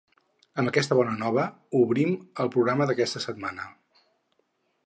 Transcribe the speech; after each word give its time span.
Amb 0.61 0.71
aquesta 0.71 0.97
bona 0.99 1.13
nova 1.19 1.43
obrim 1.81 2.17
el 2.45 2.53
programa 2.57 2.91
d’aquesta 2.93 3.25
setmana. 3.29 3.73